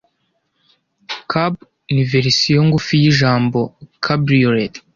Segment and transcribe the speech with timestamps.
[1.31, 1.53] Cab
[1.93, 3.59] ni verisiyo ngufi y'ijambo
[4.03, 4.73] Cabriolet